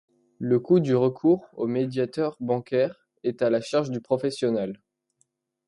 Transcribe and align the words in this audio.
Le 0.39 0.59
coût 0.59 0.79
du 0.79 0.95
recours 0.95 1.45
au 1.55 1.67
médiateur 1.67 2.35
bancaire 2.39 3.07
est 3.23 3.43
à 3.43 3.51
la 3.51 3.61
charge 3.61 3.91
du 3.91 4.01
professionnel. 4.01 4.81